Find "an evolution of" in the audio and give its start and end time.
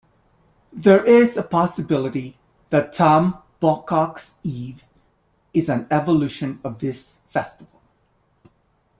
5.69-6.79